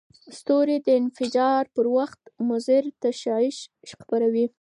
ستوري 0.37 0.77
د 0.85 0.87
انفجار 1.01 1.63
پر 1.75 1.85
وخت 1.97 2.21
مضر 2.49 2.83
تشعشع 3.03 3.87
خپروي. 4.01 4.45